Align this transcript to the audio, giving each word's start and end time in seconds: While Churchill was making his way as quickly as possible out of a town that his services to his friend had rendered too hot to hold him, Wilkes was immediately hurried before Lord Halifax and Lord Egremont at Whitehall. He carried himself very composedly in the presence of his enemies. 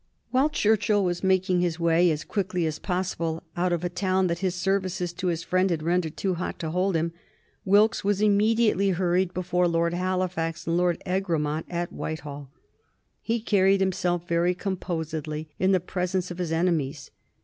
While 0.31 0.49
Churchill 0.49 1.03
was 1.03 1.23
making 1.23 1.59
his 1.61 1.79
way 1.79 2.09
as 2.09 2.23
quickly 2.23 2.65
as 2.65 2.79
possible 2.79 3.43
out 3.55 3.71
of 3.71 3.83
a 3.83 3.87
town 3.87 4.25
that 4.25 4.39
his 4.39 4.55
services 4.55 5.13
to 5.13 5.27
his 5.27 5.43
friend 5.43 5.69
had 5.69 5.83
rendered 5.83 6.17
too 6.17 6.33
hot 6.33 6.57
to 6.57 6.71
hold 6.71 6.95
him, 6.95 7.13
Wilkes 7.65 8.03
was 8.03 8.19
immediately 8.19 8.89
hurried 8.89 9.31
before 9.31 9.67
Lord 9.67 9.93
Halifax 9.93 10.65
and 10.65 10.75
Lord 10.75 10.99
Egremont 11.05 11.67
at 11.69 11.93
Whitehall. 11.93 12.49
He 13.21 13.39
carried 13.41 13.79
himself 13.79 14.27
very 14.27 14.55
composedly 14.55 15.49
in 15.59 15.71
the 15.71 15.79
presence 15.79 16.31
of 16.31 16.39
his 16.39 16.51
enemies. 16.51 17.11